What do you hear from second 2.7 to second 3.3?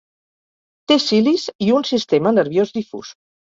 difús.